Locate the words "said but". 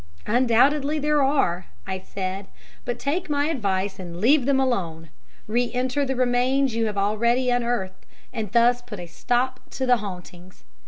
1.99-2.97